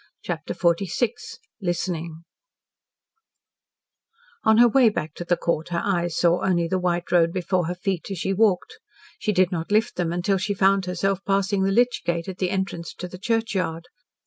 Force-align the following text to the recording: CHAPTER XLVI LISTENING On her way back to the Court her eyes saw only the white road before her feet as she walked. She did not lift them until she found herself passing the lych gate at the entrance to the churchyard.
CHAPTER 0.23 0.55
XLVI 0.55 1.11
LISTENING 1.61 2.23
On 4.43 4.57
her 4.57 4.67
way 4.67 4.89
back 4.89 5.13
to 5.13 5.23
the 5.23 5.37
Court 5.37 5.69
her 5.69 5.81
eyes 5.85 6.17
saw 6.17 6.43
only 6.43 6.67
the 6.67 6.79
white 6.79 7.11
road 7.11 7.31
before 7.31 7.67
her 7.67 7.75
feet 7.75 8.09
as 8.09 8.17
she 8.17 8.33
walked. 8.33 8.79
She 9.19 9.31
did 9.31 9.51
not 9.51 9.71
lift 9.71 9.97
them 9.97 10.11
until 10.11 10.39
she 10.39 10.55
found 10.55 10.87
herself 10.87 11.19
passing 11.23 11.61
the 11.65 11.71
lych 11.71 12.01
gate 12.03 12.27
at 12.27 12.39
the 12.39 12.49
entrance 12.49 12.95
to 12.95 13.07
the 13.07 13.19
churchyard. 13.19 13.89